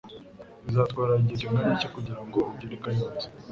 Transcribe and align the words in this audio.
Bizatwara 0.65 1.11
igihe 1.21 1.37
kingana 1.41 1.71
iki 1.77 1.87
kugirango 1.95 2.39
ugere 2.51 2.73
i 2.77 2.81
Kayonza 2.83 3.27